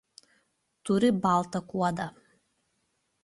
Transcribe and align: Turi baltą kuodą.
Turi 0.83 1.11
baltą 1.25 1.61
kuodą. 1.73 2.09